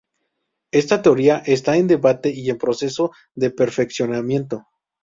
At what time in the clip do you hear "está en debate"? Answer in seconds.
1.45-2.29